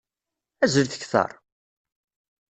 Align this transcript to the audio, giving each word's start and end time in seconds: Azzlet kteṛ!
Azzlet 0.63 0.93
kteṛ! 1.01 1.31